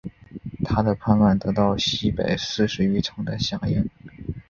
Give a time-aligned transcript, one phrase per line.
[0.65, 3.87] 他的叛乱得到西北四十余城的响应。